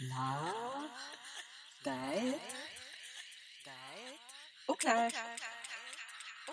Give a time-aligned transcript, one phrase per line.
[0.00, 0.90] L'art
[1.84, 2.62] d'être
[4.68, 5.10] au clair.
[6.48, 6.52] Au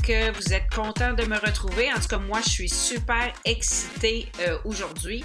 [0.00, 1.92] Que vous êtes contents de me retrouver.
[1.92, 5.24] En tout cas, moi, je suis super excitée euh, aujourd'hui.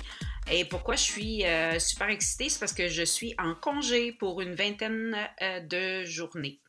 [0.52, 2.50] Et pourquoi je suis euh, super excitée?
[2.50, 6.60] C'est parce que je suis en congé pour une vingtaine euh, de journées.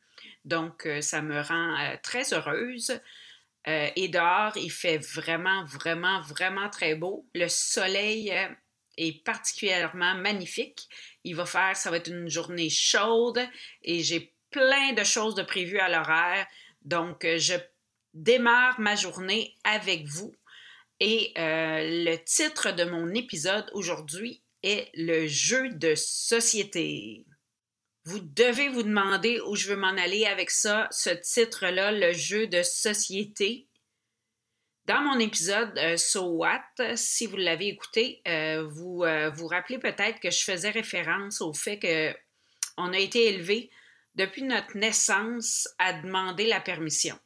[0.45, 2.99] Donc, ça me rend très heureuse.
[3.67, 7.27] Et dehors, il fait vraiment, vraiment, vraiment très beau.
[7.35, 8.33] Le soleil
[8.97, 10.89] est particulièrement magnifique.
[11.25, 13.41] Il va faire, ça va être une journée chaude
[13.83, 16.47] et j'ai plein de choses de prévues à l'horaire.
[16.83, 17.55] Donc, je
[18.15, 20.35] démarre ma journée avec vous.
[21.01, 27.25] Et euh, le titre de mon épisode aujourd'hui est le jeu de société.
[28.05, 32.47] Vous devez vous demander où je veux m'en aller avec ça, ce titre-là, le jeu
[32.47, 33.69] de société.
[34.87, 40.19] Dans mon épisode euh, So What, si vous l'avez écouté, euh, vous vous rappelez peut-être
[40.21, 42.15] que je faisais référence au fait que
[42.79, 43.71] on a été élevé
[44.15, 47.19] depuis notre naissance à demander la permission.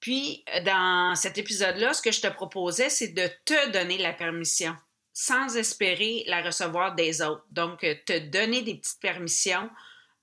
[0.00, 4.74] Puis, dans cet épisode-là, ce que je te proposais, c'est de te donner la permission
[5.12, 7.44] sans espérer la recevoir des autres.
[7.50, 9.68] Donc, te donner des petites permissions,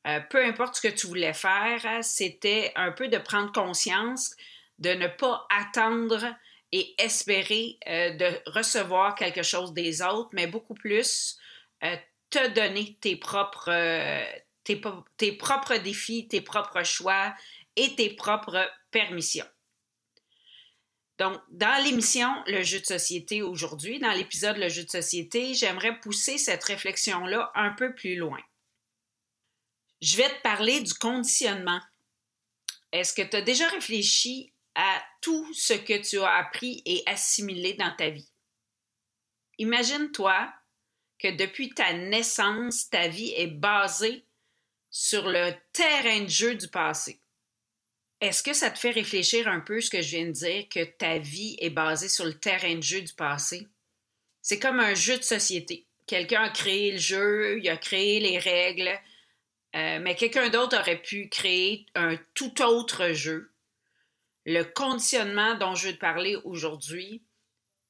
[0.07, 4.35] euh, peu importe ce que tu voulais faire, hein, c'était un peu de prendre conscience
[4.79, 6.35] de ne pas attendre
[6.71, 11.37] et espérer euh, de recevoir quelque chose des autres, mais beaucoup plus
[11.83, 11.95] euh,
[12.29, 14.25] te donner tes propres, euh,
[14.63, 17.33] tes propres défis, tes propres choix
[17.75, 19.45] et tes propres permissions.
[21.17, 25.99] Donc, dans l'émission Le jeu de société aujourd'hui, dans l'épisode Le jeu de société, j'aimerais
[25.99, 28.39] pousser cette réflexion-là un peu plus loin.
[30.01, 31.81] Je vais te parler du conditionnement.
[32.91, 37.73] Est-ce que tu as déjà réfléchi à tout ce que tu as appris et assimilé
[37.73, 38.29] dans ta vie?
[39.57, 40.53] Imagine-toi
[41.17, 44.23] que depuis ta naissance, ta vie est basée
[44.91, 47.19] sur le terrain de jeu du passé.
[48.19, 50.83] Est-ce que ça te fait réfléchir un peu ce que je viens de dire, que
[50.83, 53.67] ta vie est basée sur le terrain de jeu du passé?
[54.41, 55.85] C'est comme un jeu de société.
[56.07, 58.89] Quelqu'un a créé le jeu, il a créé les règles,
[59.75, 63.51] euh, mais quelqu'un d'autre aurait pu créer un tout autre jeu.
[64.45, 67.21] Le conditionnement dont je veux te parler aujourd'hui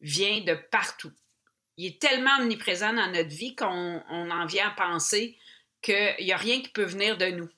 [0.01, 1.13] vient de partout.
[1.77, 5.37] Il est tellement omniprésent dans notre vie qu'on on en vient à penser
[5.81, 7.49] qu'il n'y a rien qui peut venir de nous.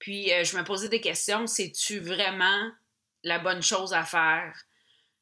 [0.00, 2.72] Puis euh, je me posais des questions, c'est-tu vraiment
[3.22, 4.58] la bonne chose à faire?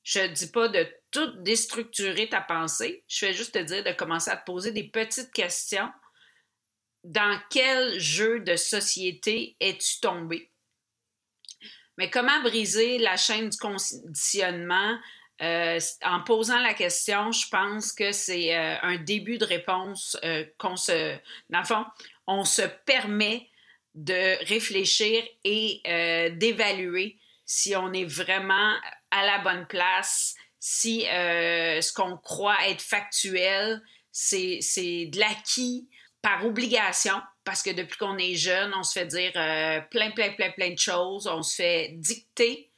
[0.04, 3.92] Je ne dis pas de tout déstructurer ta pensée, je vais juste te dire de
[3.92, 5.90] commencer à te poser des petites questions.
[7.04, 10.50] Dans quel jeu de société es-tu tombé?
[11.96, 14.98] Mais comment briser la chaîne du conditionnement?
[15.40, 20.16] Euh, en posant la question, je pense que c'est euh, un début de réponse
[20.58, 21.16] qu'on se...
[21.50, 21.84] Dans le fond,
[22.26, 23.47] on se permet
[23.98, 28.74] de réfléchir et euh, d'évaluer si on est vraiment
[29.10, 33.82] à la bonne place, si euh, ce qu'on croit être factuel,
[34.12, 35.88] c'est de l'acquis
[36.22, 40.30] par obligation, parce que depuis qu'on est jeune, on se fait dire euh, plein, plein,
[40.32, 42.70] plein, plein de choses, on se fait dicter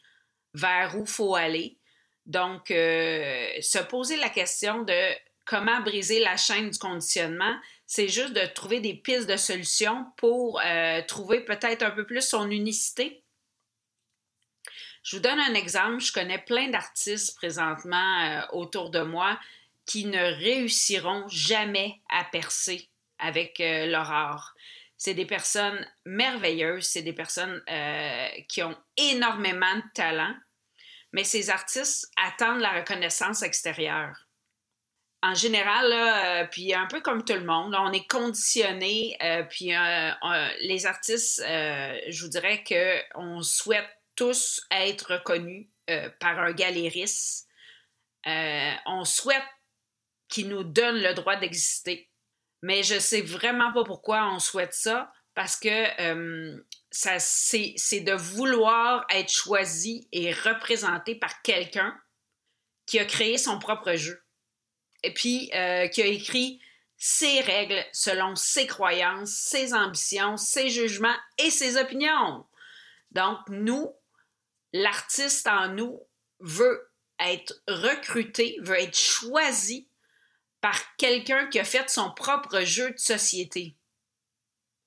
[0.54, 1.76] vers où faut aller.
[2.24, 5.14] Donc, se poser la question de
[5.44, 7.56] comment briser la chaîne du conditionnement,
[7.92, 12.22] c'est juste de trouver des pistes de solutions pour euh, trouver peut-être un peu plus
[12.22, 13.24] son unicité.
[15.02, 15.98] Je vous donne un exemple.
[15.98, 19.40] Je connais plein d'artistes présentement euh, autour de moi
[19.86, 24.54] qui ne réussiront jamais à percer avec euh, leur art.
[24.96, 30.36] C'est des personnes merveilleuses, c'est des personnes euh, qui ont énormément de talent,
[31.10, 34.29] mais ces artistes attendent la reconnaissance extérieure
[35.22, 39.74] en général, euh, puis un peu comme tout le monde, on est conditionné, euh, puis
[39.74, 45.68] euh, on- les artistes, je vous dirais qu'on souhaite tous être reconnus
[46.20, 47.48] par un galériste.
[48.26, 49.44] On souhaite
[50.28, 52.10] qu'ils nous donnent le droit d'exister.
[52.62, 55.86] Mais je sais vraiment pas pourquoi on souhaite ça, parce que
[56.90, 61.98] c'est de vouloir être choisi et représenté par quelqu'un
[62.86, 64.22] qui a créé son propre jeu
[65.02, 66.60] et puis euh, qui a écrit
[66.96, 72.46] ses règles selon ses croyances, ses ambitions, ses jugements et ses opinions.
[73.12, 73.94] Donc, nous,
[74.72, 76.00] l'artiste en nous
[76.40, 79.88] veut être recruté, veut être choisi
[80.60, 83.76] par quelqu'un qui a fait son propre jeu de société.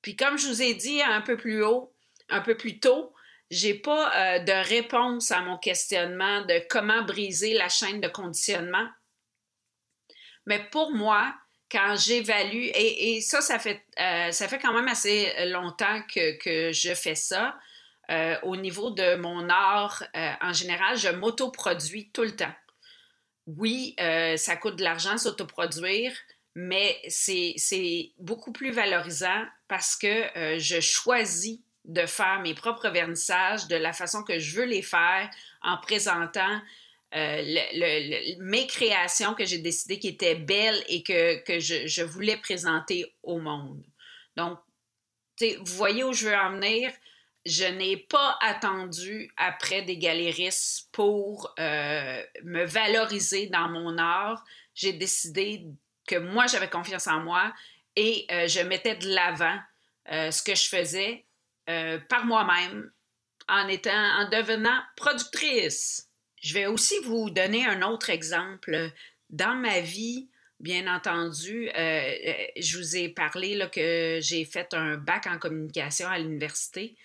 [0.01, 1.95] Puis comme je vous ai dit un peu plus haut,
[2.29, 3.13] un peu plus tôt,
[3.49, 8.87] j'ai pas euh, de réponse à mon questionnement de comment briser la chaîne de conditionnement.
[10.45, 11.33] Mais pour moi,
[11.71, 16.71] quand j'évalue, et, ça, ça fait, euh, ça fait quand même assez longtemps que, que
[16.71, 17.57] je fais ça,
[18.11, 20.03] euh, au niveau de mon art
[20.41, 22.53] en général, je m'autoproduis tout le temps.
[23.47, 26.13] Oui, ça coûte de l'argent s'autoproduire,
[26.55, 33.75] mais c'est beaucoup plus valorisant parce que je choisis de faire mes propres vernissages de
[33.75, 35.29] la façon que je veux les faire
[35.61, 36.61] en présentant
[37.15, 43.39] euh, mes créations que j'ai décidé qui étaient belles et que, je, voulais présenter au
[43.39, 43.83] monde.
[44.35, 44.57] Donc,
[45.39, 46.91] vous voyez où je veux en venir.
[47.45, 54.43] Je n'ai pas attendu après des galéristes pour euh, me valoriser dans mon art.
[54.73, 55.65] J'ai décidé
[56.07, 57.53] que moi, j'avais confiance en moi
[57.95, 59.59] et euh, je mettais de l'avant
[60.09, 61.25] ce que je faisais
[61.65, 62.91] par moi-même
[63.47, 66.09] en étant, en devenant productrice.
[66.43, 68.91] Je vais aussi vous donner un autre exemple.
[69.29, 70.29] Dans ma vie,
[70.59, 76.07] bien entendu, euh, euh, je vous ai parlé que j'ai fait un bac en communication
[76.07, 76.95] à l'université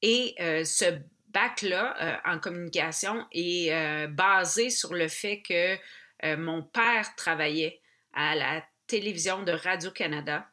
[0.00, 0.84] et ce
[1.28, 5.76] bac-là en communication est basé sur le fait que
[6.36, 7.80] mon père travaillait
[8.14, 10.48] à la télévision de Radio-Canada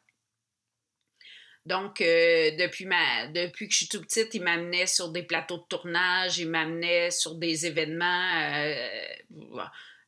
[1.66, 5.58] donc, euh, depuis, ma, depuis que je suis tout petite, il m'amenait sur des plateaux
[5.58, 8.88] de tournage, il m'amenait sur des événements euh,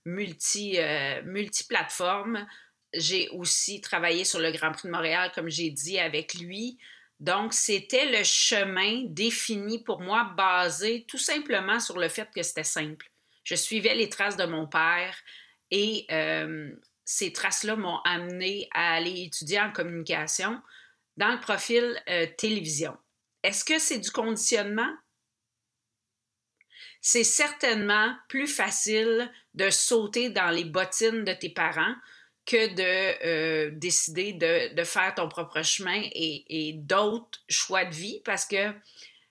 [0.05, 2.47] multi, euh, multiplateformes.
[2.95, 6.79] J'ai aussi travaillé sur le Grand Prix de Montréal, comme j'ai dit, avec lui.
[7.19, 12.63] Donc, c'était le chemin défini pour moi, basé tout simplement sur le fait que c'était
[12.63, 13.11] simple.
[13.43, 15.17] Je suivais les traces de mon père
[15.73, 16.07] et
[17.05, 20.63] ces traces-là m'ont amené à aller étudier en communication
[21.19, 22.97] dans le profil euh, télévision.
[23.43, 24.91] Est-ce que c'est du conditionnement?
[27.01, 31.95] C'est certainement plus facile de sauter dans les bottines de tes parents
[32.47, 38.47] que de euh, décider de, faire ton propre chemin et, d'autres choix de vie parce
[38.47, 38.73] que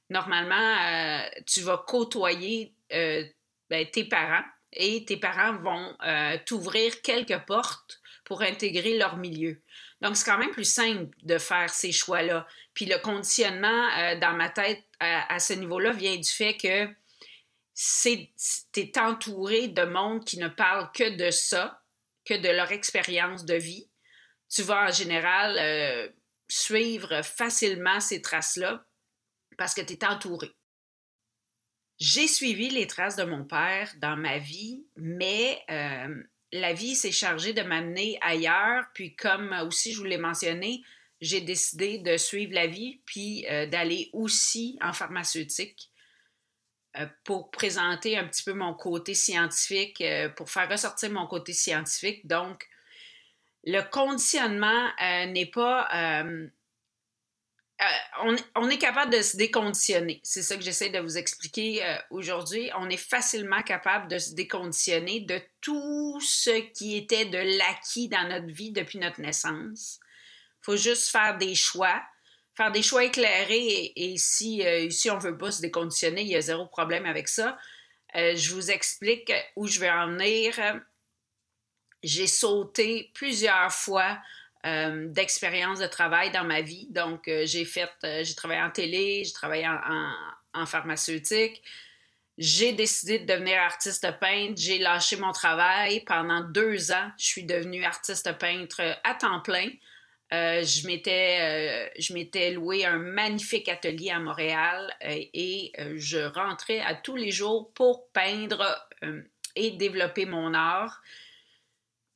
[0.10, 5.98] normalement, euh, tu vas côtoyer ben, tes parents et tes parents vont
[6.46, 9.62] t'ouvrir quelques portes pour intégrer leur milieu.
[10.02, 12.48] Donc, c'est quand même plus simple de faire ces choix-là.
[12.74, 16.86] Puis le conditionnement euh, dans ma tête à, ce niveau-là vient du fait que
[17.76, 21.84] tu es entouré de monde qui ne parle que de ça,
[22.26, 23.90] que de leur expérience de vie.
[24.50, 26.10] Tu vas en général euh,
[26.48, 28.86] suivre facilement ces traces-là
[29.58, 30.56] parce que tu es entouré.
[32.00, 37.12] J'ai suivi les traces de mon père dans ma vie, mais euh, la vie s'est
[37.12, 38.86] chargée de m'amener ailleurs.
[38.94, 40.84] Puis comme aussi je vous l'ai mentionné,
[41.22, 45.90] j'ai décidé de suivre la vie puis euh, d'aller aussi en pharmaceutique
[46.98, 51.54] euh, pour présenter un petit peu mon côté scientifique, euh, pour faire ressortir mon côté
[51.54, 52.28] scientifique.
[52.28, 52.68] Donc,
[53.64, 55.90] le conditionnement n'est pas
[57.80, 60.20] euh, on, est capable de se déconditionner.
[60.24, 62.72] C'est ça que j'essaie de vous expliquer euh, aujourd'hui.
[62.76, 68.28] On est facilement capable de se déconditionner de tout ce qui était de l'acquis dans
[68.28, 70.00] notre vie depuis notre naissance.
[70.62, 72.02] Il faut juste faire des choix,
[72.56, 76.30] faire des choix éclairés et, si, euh, si on ne veut pas se déconditionner, il
[76.30, 77.60] y a zéro problème avec ça.
[78.16, 80.56] je vous explique où je vais en venir.
[82.02, 84.18] J'ai sauté plusieurs fois
[84.68, 86.88] euh, d'expérience de travail dans ma vie.
[86.90, 91.62] Donc, euh, j'ai fait, euh, j'ai travaillé en télé, j'ai travaillé en, pharmaceutique.
[92.38, 94.56] J'ai décidé de devenir artiste peintre.
[94.58, 96.04] J'ai lâché mon travail.
[96.06, 99.70] Pendant deux ans, je suis devenue artiste peintre à temps plein.
[100.32, 107.16] je m'étais je m'étais loué un magnifique atelier à Montréal et je rentrais à tous
[107.16, 108.76] les jours pour peindre
[109.56, 111.04] et développer mon art.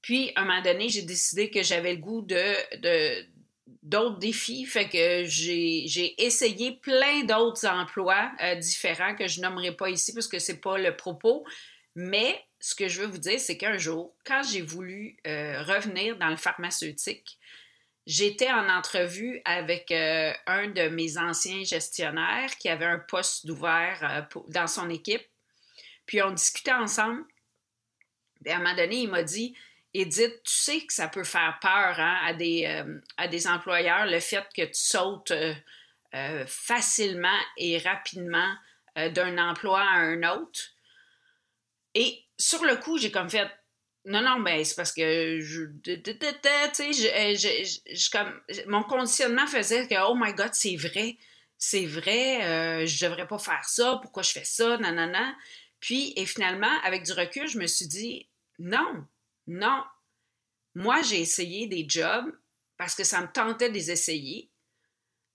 [0.01, 3.25] Puis, à un moment donné, j'ai décidé que j'avais le goût de,
[3.83, 4.65] d'autres défis.
[4.65, 10.27] Fait que j'ai essayé plein d'autres emplois euh, différents que je nommerai pas ici parce
[10.27, 11.45] que c'est pas le propos.
[11.95, 16.17] Mais ce que je veux vous dire, c'est qu'un jour, quand j'ai voulu euh, revenir
[16.17, 17.37] dans le pharmaceutique,
[18.07, 24.27] j'étais en entrevue avec euh, un de mes anciens gestionnaires qui avait un poste d'ouvert
[24.47, 25.25] dans son équipe.
[26.05, 27.23] Puis on discutait ensemble.
[28.45, 29.55] Et à un moment donné, il m'a dit
[29.93, 34.05] Edith, tu sais que ça peut faire peur hein, à, des, euh, à des employeurs,
[34.05, 35.53] le fait que tu sautes euh,
[36.15, 38.53] euh, facilement et rapidement
[38.95, 40.59] d'un emploi à un autre.
[41.95, 43.49] Et sur le coup, j'ai comme fait
[44.03, 45.67] non, non, ben c'est parce que je,
[47.37, 51.17] sais, comme, mon conditionnement faisait que, oh my God, c'est vrai,
[51.57, 55.35] c'est vrai, je devrais pas faire ça, pourquoi je fais ça, nanana.
[55.79, 58.27] Puis, et finalement, avec du recul, je me suis dit,
[58.59, 59.05] non,
[59.47, 59.83] non.
[60.75, 62.31] Moi, j'ai essayé des jobs
[62.77, 64.49] parce que ça me tentait de les essayer.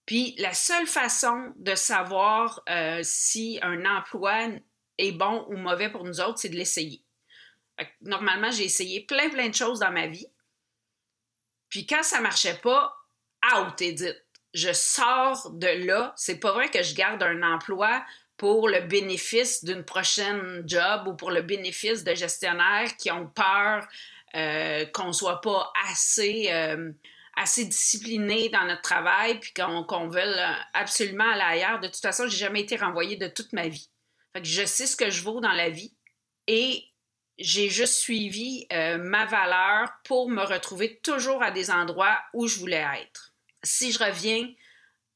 [0.06, 4.48] Puis, la seule façon de savoir euh, si un emploi
[4.98, 7.02] est bon ou mauvais pour nous autres, c'est de l'essayer.
[8.00, 10.28] Normalement, j'ai essayé plein, plein de choses dans ma vie.
[11.68, 12.96] Puis quand ça marchait pas,
[13.54, 14.22] out, Edith.
[14.54, 16.14] Je sors de là.
[16.16, 18.04] C'est pas vrai que je garde un emploi
[18.36, 23.86] pour le bénéfice d'une prochaine job ou pour le bénéfice de gestionnaires qui ont peur
[24.34, 26.92] euh, qu'on soit pas assez, euh,
[27.36, 30.38] assez discipliné dans notre travail puis qu'on qu veuille
[30.74, 31.80] absolument aller ailleurs.
[31.80, 33.88] De toute façon, j'ai jamais été renvoyée de toute ma vie.
[34.34, 35.94] Fait que je sais ce que je vaux dans la vie
[36.46, 36.84] et
[37.38, 42.58] j'ai juste suivi euh, ma valeur pour me retrouver toujours à des endroits où je
[42.58, 43.34] voulais être.
[43.62, 44.48] Si je reviens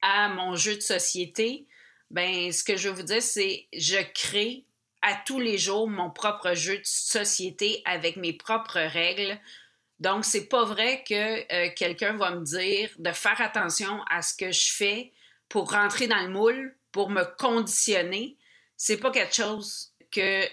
[0.02, 1.66] à mon jeu de société,
[2.10, 4.64] ben ce que je veux vous dire, c'est je crée
[5.02, 9.38] à tous les jours mon propre jeu de société avec mes propres règles.
[9.98, 11.14] Donc, c'est pas vrai que
[11.52, 15.12] euh, quelqu'un va me dire de faire attention à ce que je fais
[15.48, 18.36] pour rentrer dans le moule, pour me conditionner.
[18.76, 20.46] C'est pas quelque chose que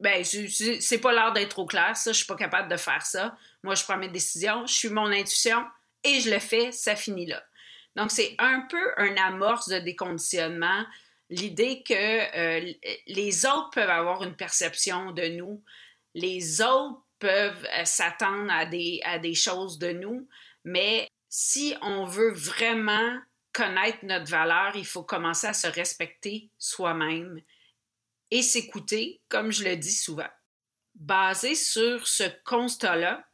[0.00, 3.36] ben, c'est pas l'heure d'être trop clair, ça, je suis pas capable de faire ça.
[3.62, 5.64] Moi, je prends mes décisions, je suis mon intuition
[6.02, 7.40] et je le fais, ça finit là.
[7.96, 10.84] Donc, c'est un peu un amorce de déconditionnement,
[11.28, 12.72] l'idée que euh,
[13.06, 15.62] les autres peuvent avoir une perception de nous,
[16.14, 20.28] les autres peuvent euh, s'attendre à des, à des choses de nous,
[20.64, 23.18] mais si on veut vraiment
[23.52, 27.40] connaître notre valeur, il faut commencer à se respecter soi-même
[28.30, 30.28] et s'écouter, comme je le dis souvent.
[30.94, 33.24] Basé sur ce constat-là,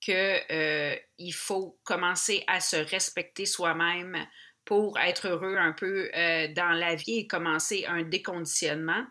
[0.00, 0.14] qu'il
[0.50, 0.96] euh,
[1.32, 4.16] faut commencer à se respecter soi-même
[4.64, 9.04] pour être heureux un peu euh, dans la vie et commencer un déconditionnement,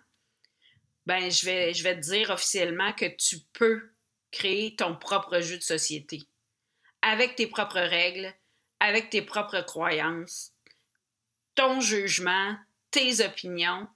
[1.06, 3.90] ben je vais, je vais te dire officiellement que tu peux
[4.32, 6.24] créer ton propre jeu de société
[7.02, 8.34] avec tes propres règles,
[8.80, 10.54] avec tes propres croyances,
[11.56, 12.56] ton jugement,
[12.92, 13.88] tes opinions,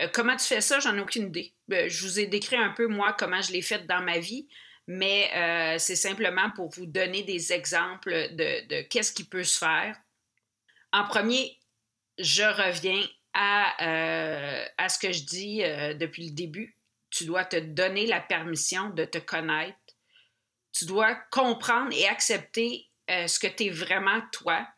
[0.00, 0.80] euh, comment tu fais ça?
[0.80, 1.54] J'en ai aucune idée.
[1.72, 4.48] Euh, je vous ai décrit un peu, moi, comment je l'ai fait dans ma vie,
[4.86, 9.96] mais euh, c'est simplement pour vous donner des exemples de, qu'est-ce qui peut se faire.
[10.92, 11.58] En premier,
[12.18, 13.74] je reviens à,
[14.78, 15.58] à ce que je dis
[15.98, 16.78] depuis le début.
[17.10, 19.76] Tu dois te donner la permission de te connaître.
[20.72, 24.68] Tu dois comprendre et accepter ce que tu es vraiment toi,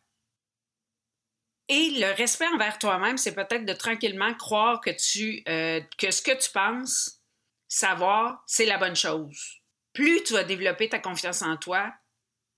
[1.68, 6.22] et le respect envers toi-même, c'est peut-être de tranquillement croire que tu euh, que ce
[6.22, 7.20] que tu penses,
[7.66, 9.62] savoir, c'est la bonne chose.
[9.96, 11.90] Plus tu vas développer ta confiance en toi,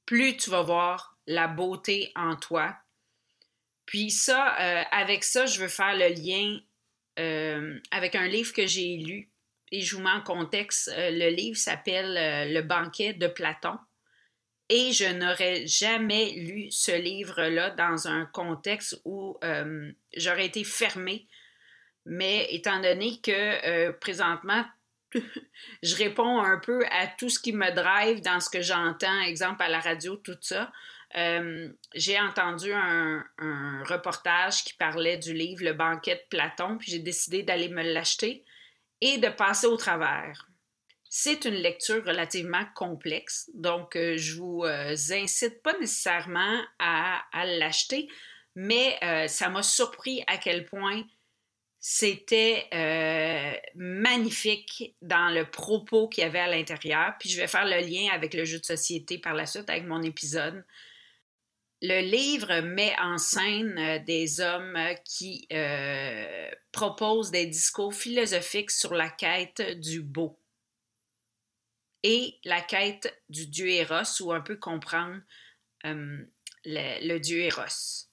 [0.06, 2.76] plus tu vas voir la beauté en toi.
[3.86, 6.58] Puis ça, euh, avec ça, je veux faire le lien
[7.20, 9.30] euh, avec un livre que j'ai lu
[9.70, 10.90] et je vous mets en contexte.
[10.96, 13.78] le livre s'appelle Le banquet de Platon.
[14.70, 21.26] Et je n'aurais jamais lu ce livre-là dans un contexte où euh, j'aurais été fermée.
[22.04, 23.30] Mais étant donné que
[23.66, 24.64] euh, présentement,
[25.82, 29.62] je réponds un peu à tout ce qui me drive dans ce que j'entends, exemple
[29.62, 30.70] à la radio, tout ça.
[31.16, 33.24] Euh, j'ai entendu un,
[33.84, 38.44] reportage qui parlait du livre Le banquet de Platon, puis j'ai décidé d'aller me l'acheter
[39.00, 40.48] et de passer au travers.
[41.08, 48.08] C'est une lecture relativement complexe, donc euh, je vous euh, incite pas nécessairement à, l'acheter,
[48.54, 48.98] mais
[49.28, 51.04] ça m'a surpris à quel point
[51.90, 52.68] c'était
[53.74, 57.14] magnifique dans le propos qu'il y avait à l'intérieur.
[57.18, 59.84] Puis je vais faire le lien avec le jeu de société par la suite avec
[59.84, 60.64] mon épisode.
[61.80, 65.48] Le livre met en scène des hommes qui
[66.72, 70.38] proposent des discours philosophiques sur la quête du beau
[72.02, 75.20] et la quête du dieu Eros, ou un peu comprendre
[75.84, 76.24] euh,
[76.64, 78.07] le, dieu Eros.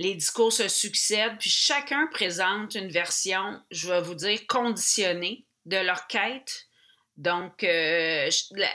[0.00, 5.76] Les discours se succèdent, puis chacun présente une version, je vais vous dire, conditionnée de
[5.76, 6.68] leur quête.
[7.18, 8.30] Donc, euh,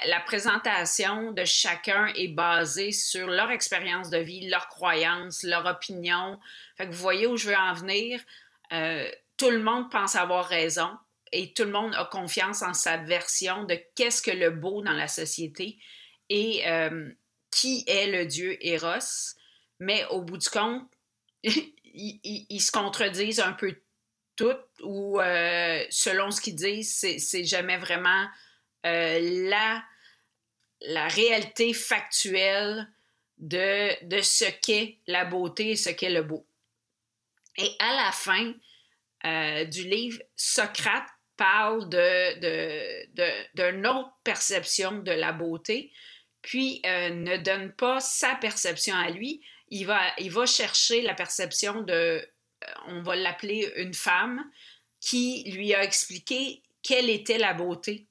[0.06, 6.40] la, présentation de chacun est basée sur leur expérience de vie, leurs croyances, leur opinion.
[6.78, 8.22] Fait que vous voyez où je veux en venir.
[8.72, 10.92] Euh, tout le monde pense avoir raison
[11.32, 14.94] et tout le monde a confiance en sa version de qu'est-ce que le beau dans
[14.94, 15.80] la société
[16.30, 17.10] et euh,
[17.50, 19.34] qui est le dieu Eros.
[19.80, 20.88] Mais au bout du compte,
[21.94, 23.76] ils, se contredisent un peu
[24.36, 25.20] toutes ou
[25.90, 28.28] selon ce qu'ils disent, c'est jamais vraiment
[28.84, 29.84] la,
[30.82, 32.88] la réalité factuelle
[33.38, 36.48] de, de ce qu'est la beauté et ce qu'est le beau.
[37.58, 38.54] Et à la fin
[39.26, 42.40] euh, du livre, Socrate parle d'une
[43.14, 45.92] de, autre perception de la beauté,
[46.42, 49.42] puis euh, ne donne pas sa perception à lui.
[49.70, 52.22] Il va, il va chercher la perception de, euh,
[52.88, 54.44] on va l'appeler une femme,
[55.00, 58.08] qui lui a expliqué quelle était la beauté.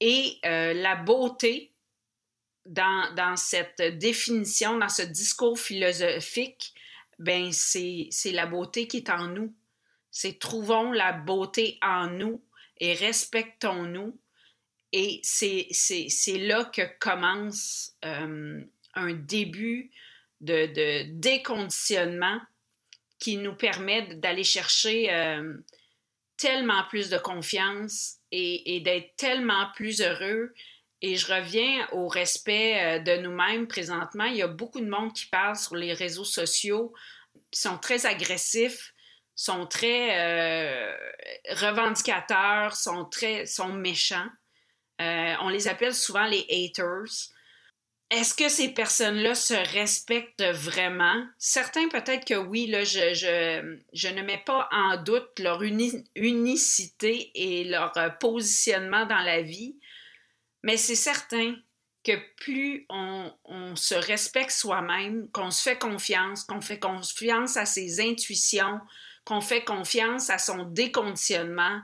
[0.00, 1.72] Et la beauté,
[2.66, 6.74] dans, dans, cette définition, dans ce discours philosophique,
[7.18, 9.54] ben c'est la beauté qui est en nous.
[10.10, 12.42] C'est trouvons la beauté en nous
[12.78, 14.18] et respectons-nous.
[14.92, 15.68] Et c'est
[16.38, 18.60] là que commence euh,
[18.94, 19.90] un début
[20.42, 22.40] de, déconditionnement
[23.18, 25.54] qui nous permet d'aller chercher euh,
[26.36, 30.52] tellement plus de confiance et, d'être tellement plus heureux
[31.00, 34.24] et je reviens au respect euh, de nous-mêmes présentement.
[34.24, 36.92] Il y a beaucoup de monde qui parle sur les réseaux sociaux,
[37.50, 38.92] qui sont très agressifs,
[39.34, 40.96] sont très euh,
[41.50, 44.28] revendicateurs, sont très sont méchants.
[44.98, 47.32] On les appelle souvent les haters.
[48.12, 51.24] Est-ce que ces personnes-là se respectent vraiment?
[51.38, 57.30] Certains peut-être que oui, là, je, je, je, ne mets pas en doute leur unicité
[57.34, 59.78] et leur positionnement dans la vie,
[60.62, 61.56] mais c'est certain
[62.04, 63.32] que plus on,
[63.76, 68.78] se respecte soi-même, qu'on se fait confiance, qu'on fait confiance à ses intuitions,
[69.24, 71.80] qu'on fait confiance à son déconditionnement,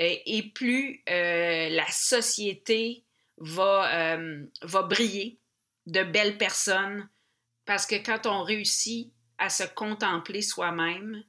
[0.00, 3.04] euh, et, plus euh, la société
[3.40, 5.38] va, euh, va briller
[5.86, 7.08] de belles personnes.
[7.64, 11.22] Parce que quand on réussit à se contempler soi-même,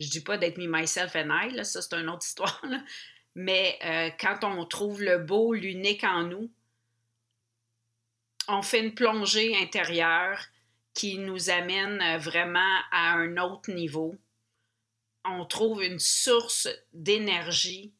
[0.00, 2.62] je dis pas d'être me, myself and I, là, ça c'est une autre histoire,
[3.34, 6.50] mais euh, quand on trouve le beau, l'unique en nous,
[8.48, 10.40] on fait une plongée intérieure
[10.94, 14.16] qui nous amène euh, vraiment à un autre niveau.
[15.24, 17.92] On trouve une source d'énergie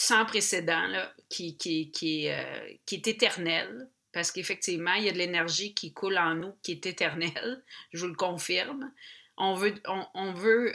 [0.00, 2.42] sans précédent là, qui, qui, qui, euh,
[2.86, 6.72] qui est éternelle, parce qu'effectivement, il y a de l'énergie qui coule en nous qui
[6.72, 8.90] est éternelle, je vous le confirme.
[9.36, 10.72] On veut, on, on veut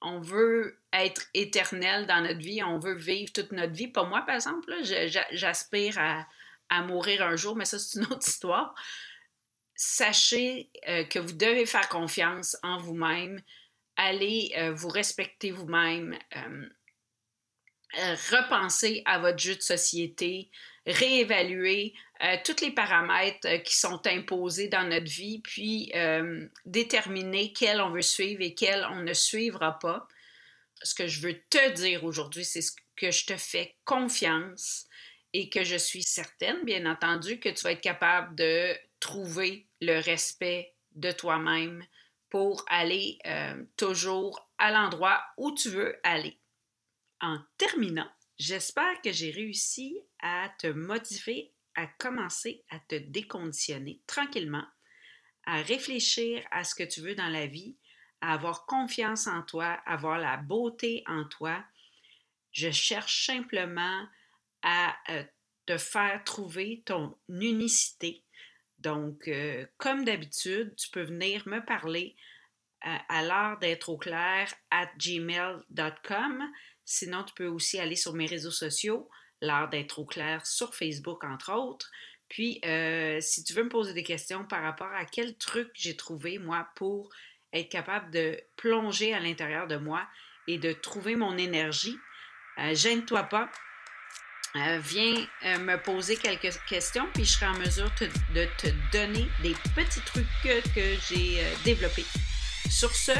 [0.00, 3.88] on veut être éternel dans notre vie, on veut vivre toute notre vie.
[3.88, 4.72] Pas moi, par exemple,
[5.32, 8.74] j'aspire à, mourir un jour, mais ça, c'est une autre histoire.
[9.74, 13.42] Sachez euh, que vous devez faire confiance en vous-même,
[13.96, 16.68] allez euh, vous respecter vous-même, euh,
[18.30, 20.50] repenser à votre jeu de société,
[20.86, 21.94] réévaluer
[22.44, 25.92] tous les paramètres qui sont imposés dans notre vie, puis
[26.64, 30.06] déterminer quels on veut suivre et quels on ne suivra pas
[30.82, 32.60] ce que je veux te dire aujourd'hui, c'est
[32.96, 34.86] que je te fais confiance
[35.32, 40.00] et que je suis certaine, bien entendu, que tu vas être capable de trouver le
[40.00, 41.84] respect de toi-même
[42.28, 46.39] pour aller euh, toujours à l'endroit où tu veux aller.
[47.20, 54.64] En terminant, j'espère que j'ai réussi à te motiver à commencer à te déconditionner tranquillement,
[55.44, 57.76] à réfléchir à ce que tu veux dans la vie
[58.20, 61.64] à avoir confiance en toi, à avoir la beauté en toi.
[62.52, 64.06] Je cherche simplement
[64.62, 65.24] à euh,
[65.64, 68.22] te faire trouver ton unicité.
[68.78, 72.14] Donc, euh, comme d'habitude, tu peux venir me parler
[72.86, 76.52] euh, à l'heure d'être au clair at gmail.com.
[76.92, 79.08] Sinon, tu peux aussi aller sur mes réseaux sociaux,
[79.40, 81.88] l'heure d'être au clair sur Facebook, entre autres.
[82.28, 82.60] Puis,
[83.20, 86.68] si tu veux me poser des questions par rapport à quel truc j'ai trouvé, moi,
[86.74, 87.10] pour
[87.52, 90.06] être capable de plonger à l'intérieur de moi
[90.46, 91.96] et de trouver mon énergie.
[92.58, 93.48] Euh, gêne-toi pas.
[94.56, 97.90] Euh, viens euh, me poser quelques questions, puis je serai en mesure
[98.34, 102.06] de te donner des petits trucs que j'ai développés.
[102.68, 103.12] Sur ce,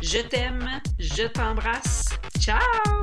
[0.00, 2.04] je t'aime, je t'embrasse.
[2.38, 2.99] Ciao!